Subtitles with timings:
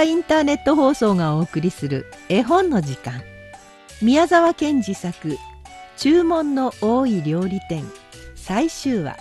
[0.00, 3.22] インターネット放送がお送りする絵本の時間。
[4.00, 5.36] 宮沢賢治作
[5.98, 7.84] 「注文の多い料理店」
[8.34, 9.18] 最終話。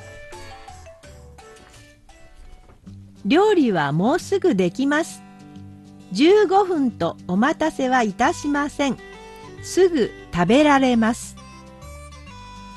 [3.26, 5.22] 料理はもうすぐできます。
[6.14, 8.98] 15分とお待たせはいたしません。
[9.62, 11.36] すぐ食べられます。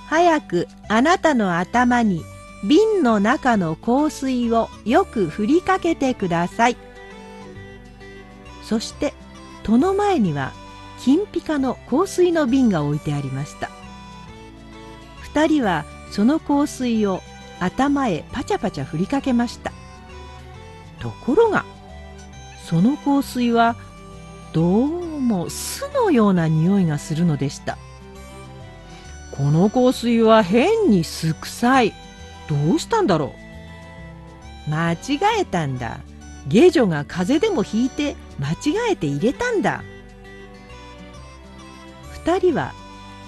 [0.08, 2.22] 早くあなたの頭に
[2.68, 6.76] 瓶の中の香水をよく振りかけてください。
[8.64, 9.14] そして
[9.62, 10.52] 戸の前には
[11.00, 13.70] 金ピカの香水の瓶が置いてありました。
[15.32, 17.20] 2人はその香水を
[17.60, 19.72] 頭へパチャパチャ振りかけました。
[21.00, 21.64] ところが
[22.64, 23.76] その香水は
[24.52, 27.76] どうも酢のような匂いがするのでした。
[29.32, 31.92] この香水は変に酢臭い。
[32.48, 33.34] どうしたんだろ
[34.66, 34.70] う。
[34.70, 35.98] 間違えたんだ。
[36.46, 39.82] 下女が風邪でもひいて間違えて入れたんだ。
[42.24, 42.72] 2人は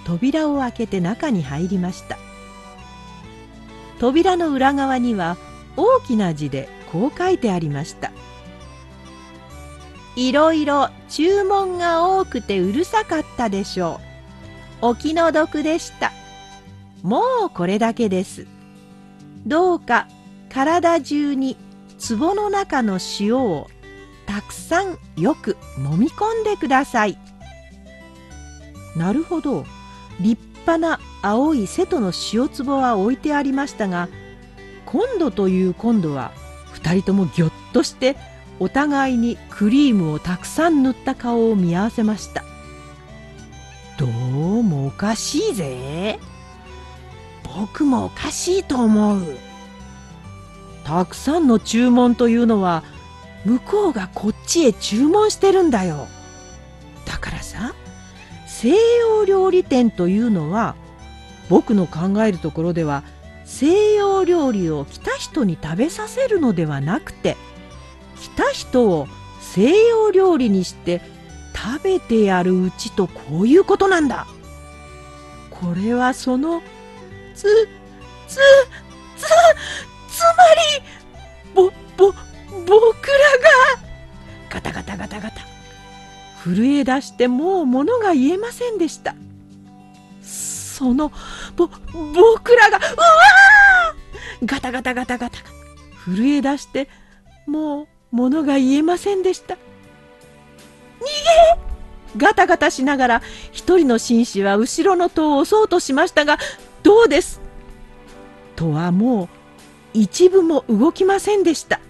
[0.04, 2.18] 扉を開けて中に入りました。
[3.98, 5.36] 扉の裏側には
[5.76, 8.12] 大きな字でこう書いてありました。
[10.16, 14.00] いろいろ注文が多くてうるさかったでしょ
[14.82, 14.86] う。
[14.88, 16.12] お気の毒でした。
[17.02, 18.46] もうこれだけです。
[19.46, 20.08] どうか
[20.48, 21.56] 体中に
[21.98, 23.68] 壺の中の塩を
[24.26, 27.18] たくさんよく揉み込んでください。
[28.96, 29.64] なるほど。
[30.20, 34.08] 立派な青い瀬戸の塩壺は置いてありましたが
[34.86, 36.32] 今度という今度は
[36.74, 38.16] 2人ともぎょっとして
[38.58, 42.42] お互いにクリームをたくさん塗った顔を見合わせました。
[43.98, 44.10] どう
[44.62, 46.18] もおかしいぜ。
[47.42, 49.36] 僕もおかしいと思う。
[50.86, 52.84] たくさんの注文というのは
[53.44, 56.06] 向こうがこっちへ注文してるんだよ。
[57.04, 57.74] だからさ
[58.46, 58.68] 西
[59.00, 60.76] 洋料理店というのは
[61.48, 63.02] 僕の考えるところでは
[63.44, 67.36] 西洋料理を来た人に食べさせるのではなくて
[68.20, 69.08] 来た人を
[69.40, 71.00] 西洋料理にして
[71.52, 74.28] 食べてやるうちとこういうことなんだ。
[75.50, 76.62] これはその
[77.34, 77.68] つ
[78.28, 78.38] つ
[79.16, 79.24] つ
[80.54, 80.82] り
[81.54, 82.12] ぼぼ
[82.66, 83.48] 僕らが
[84.48, 85.40] ガタガタガタガタ
[86.44, 89.14] 震え出してもう物が言えませんでした。
[90.22, 91.10] その
[91.56, 91.68] ぼ
[92.14, 92.86] 僕らがうわ
[94.44, 95.38] ガタガタガタガタ
[96.04, 96.88] 震え出して
[97.46, 99.54] もう物が言えませんでした。
[99.54, 99.58] 逃
[102.18, 106.38] げガタガタしながら一人の紳士は後ろの戸を押そうとしましたが
[106.82, 107.40] どうです？
[108.54, 109.28] 戸はもう
[109.96, 111.80] 一部も動きませんでした。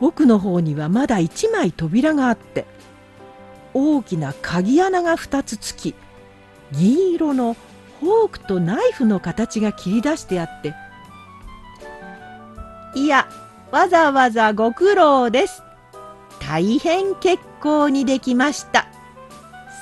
[0.00, 2.64] 奥の方にはまだ一枚扉があって
[3.74, 5.94] 大きな鍵穴が2つつき
[6.70, 7.56] 銀色の
[8.00, 10.72] フォークとナイフの形が切り出してあって
[12.94, 13.28] いや
[13.72, 15.62] わざわざご苦労です。
[16.40, 18.86] 大変結構にできました。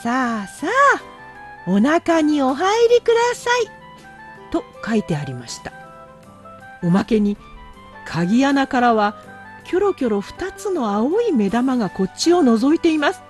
[0.03, 3.67] さあさあお腹にお入りください。
[4.51, 5.76] と書いてありました。
[6.87, 7.37] おまけに
[8.07, 9.17] 鍵穴からは
[9.65, 13.21] キョロキョロ2つの青い目玉がこっちを覗いています。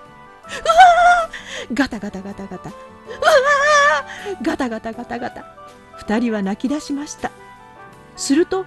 [0.45, 0.53] うわ
[1.73, 2.69] ガタガタガタガタ。
[2.69, 2.77] うわ
[4.43, 5.47] ガタガタガタガタ。
[6.01, 7.31] 2人は泣き出しました。
[8.17, 8.67] すると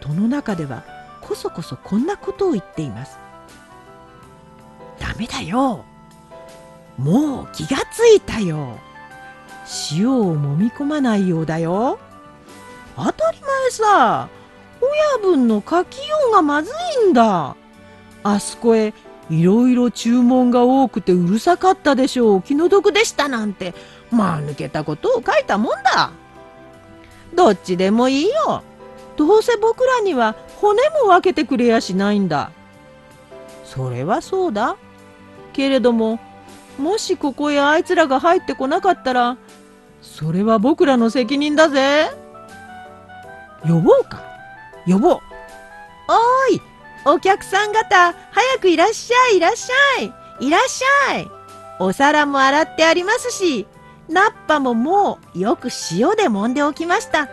[0.00, 0.82] 戸の中では
[1.22, 3.18] こそこそこんなことを言っています。
[4.98, 5.84] ダメだよ。
[6.98, 8.78] もう気がついたよ。
[9.92, 12.00] 塩を揉み込まないようだよ。
[12.96, 14.28] 当たり前さ。
[14.80, 16.70] 親分の書きようがまず
[17.06, 17.56] いんだ。
[18.22, 18.92] あそこへ
[19.30, 22.42] いろいろ注文が多くてうるさかったでしょう。
[22.42, 23.74] 気の毒でしたなんて。
[24.10, 26.10] まあ抜けたことを書いたもんだ。
[27.34, 28.62] どっちでもいいよ。
[29.16, 32.50] どうせ僕らには骨も分けてくれやしないんだ。
[33.64, 34.76] それはそうだ。
[35.52, 36.20] けれども
[36.78, 39.38] もしここへあいつらが入ってこなかったら
[40.02, 42.10] それは僕らの責任だぜ。
[43.62, 44.22] 呼ぼうか。
[44.86, 45.12] 呼ぼう。
[45.12, 46.62] おーい
[47.04, 50.12] お客さん方早くいらっしゃいいらっしゃい。
[50.40, 51.30] いらっしゃい。
[51.78, 53.66] お皿も洗ってありますし
[54.08, 57.22] ナッパももうよく塩で揉んでおきました。
[57.22, 57.28] あ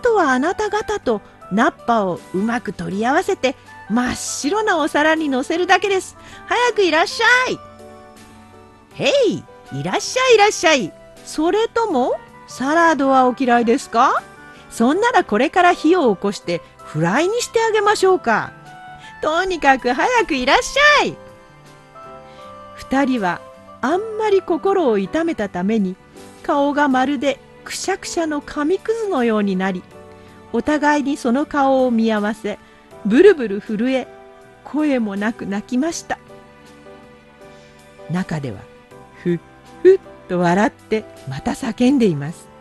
[0.00, 1.20] とはあなた方と
[1.52, 3.54] ナッパをうまく取り合わせて
[3.90, 6.16] 真っ白なお皿にのせるだけです。
[6.46, 7.58] 早くいらっしゃい。
[8.94, 10.92] へいいらっしゃいいらっしゃい。
[11.26, 12.14] それとも
[12.46, 14.22] サラダはお嫌いですか？
[14.74, 18.52] そんならこれから火を起こしてフライにしてあげましょうか。
[19.22, 21.16] とにかく早くいらっしゃい。
[22.74, 23.40] 二人は
[23.82, 25.94] あんまり心を痛めたために
[26.42, 29.84] 顔がまるでくしゃくしゃの紙くずのようになり
[30.52, 32.58] お互いにその顔を見合わせ
[33.06, 34.08] ブルブル震え
[34.64, 36.18] 声もなく泣きました。
[38.10, 38.58] 中では
[39.22, 39.40] ふっ
[39.84, 42.53] ふっと笑ってまた叫んでいます。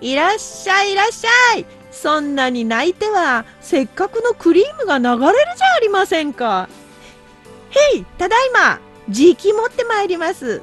[0.00, 1.66] いらっしゃいいらっしゃい。
[1.90, 6.68] そんなに泣いてはせっかくのクリームが流れるじゃありませんか。
[7.70, 8.78] へいただいま
[9.08, 10.62] じき持ってまいります。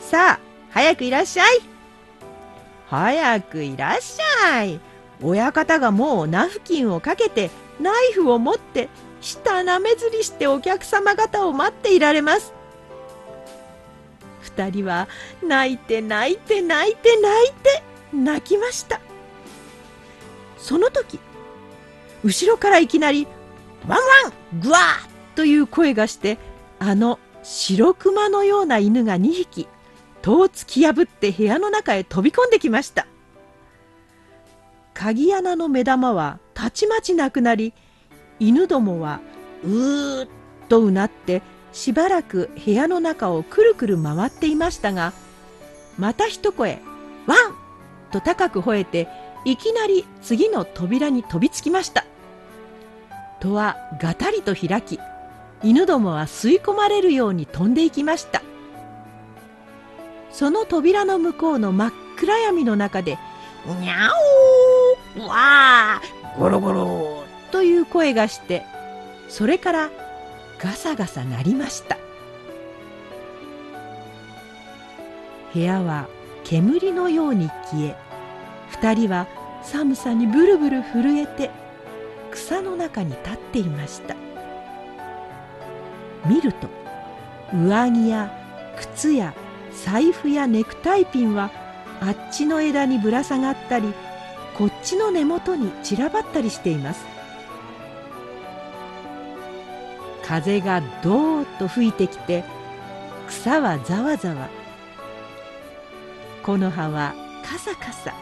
[0.00, 0.40] さあ
[0.70, 1.60] 早くいらっしゃい。
[2.88, 4.80] 早くいらっしゃい。
[5.22, 7.50] 親方がもうナフキンをかけて
[7.80, 8.88] ナイフを持って
[9.20, 12.52] 舌なめずりしてお客様方を待っていられます。
[14.40, 15.08] 二人は
[15.42, 17.82] 泣いて泣いて泣いて泣いて
[18.14, 19.00] 泣きました
[20.58, 21.18] その時
[22.22, 23.26] 後ろからいきなり
[23.86, 24.82] 「ワンワングワー!」
[25.36, 26.38] という声がして
[26.78, 29.68] あの白熊のような犬が2匹
[30.22, 33.06] 戸を突き破って部屋の中へ飛び込んできました
[34.94, 37.74] 鍵穴の目玉はたちまちなくなり
[38.40, 39.20] 犬どもは
[39.62, 40.28] うーっ
[40.68, 45.12] とうなってしばらく部屋の中をくるくる回っていましたが
[45.98, 46.80] また一声
[47.26, 47.54] 「ワン!」
[48.14, 49.08] と高く吠えて
[49.44, 52.04] いきなり次の扉に飛びつきました。
[53.40, 55.00] 戸はがたりと開き
[55.64, 58.42] 犬どもは吸い込まれるように飛んでいきました。
[60.30, 63.18] その扉の向こうの真っ暗闇の中で
[63.80, 64.10] 「にゃ
[65.16, 68.64] おーわーゴロゴロ」という声がして
[69.28, 69.90] それから
[70.58, 71.98] ガサガサ鳴りました。
[75.52, 76.08] 部屋は
[76.44, 77.96] 煙のように消え
[78.68, 79.26] 二人は
[79.62, 81.50] 寒さにブルブル震えて
[82.30, 84.14] 草の中に立っていました。
[86.26, 86.68] 見ると
[87.52, 88.30] 上着や
[88.76, 89.34] 靴や
[89.84, 91.50] 財布やネクタイピンは
[92.00, 93.92] あっちの枝にぶら下がったり
[94.56, 97.04] こっちの根元に散らばったりしています。
[100.22, 102.44] 風がどーっと吹いてきて
[103.28, 104.48] 草はざわざわ
[106.44, 108.14] 木の葉はカサカサ。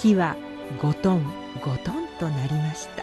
[0.00, 0.36] 木は
[0.80, 1.24] ゴトン
[1.64, 3.02] ゴトンとなりました。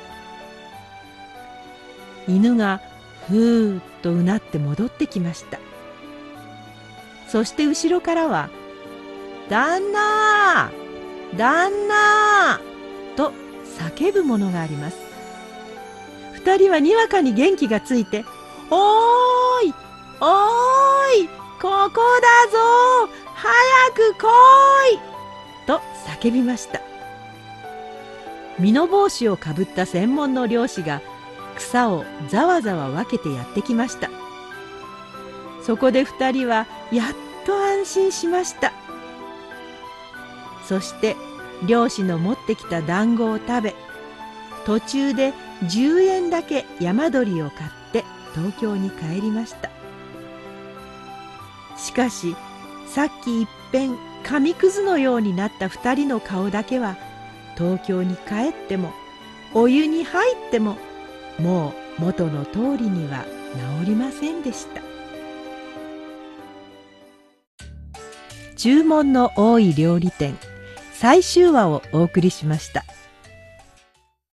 [2.28, 2.82] 犬が
[3.28, 5.60] ふーっとうなって戻ってきました。
[7.28, 8.50] そして後ろからは
[9.50, 10.70] 「旦那
[11.36, 12.60] 旦那!」
[13.18, 13.34] と
[13.98, 14.98] 叫ぶものがあります。
[16.34, 18.24] 二人はにわかに元気がついて
[18.70, 19.74] 「おーい
[20.22, 21.28] おーい
[21.60, 23.10] ここだぞ
[23.46, 24.28] 早く来
[24.94, 25.00] い!」
[25.68, 26.82] と叫びました。
[28.58, 31.02] 身の帽子をかぶった専門の漁師が
[31.56, 34.10] 草をざわざわ分けてやってきました。
[35.62, 37.08] そこで二人はやっ
[37.46, 38.72] と安心しました。
[40.64, 41.16] そして
[41.68, 43.76] 漁師の持ってきた団子を食べ
[44.66, 45.34] 途中で
[45.64, 48.04] 10円だけ山鳥を買って
[48.34, 49.70] 東京に帰りました。
[51.78, 52.36] しかし
[52.88, 56.98] さっきいっぺん紙くずのようになった二人の顔だけは
[57.58, 58.92] 東京に帰っても
[59.54, 60.78] お湯に入っても
[61.40, 63.26] もう元の通りには
[63.82, 64.82] 治りませんでした
[68.56, 70.38] 注文の多い料理店
[70.94, 72.84] 最終話をお送りしました。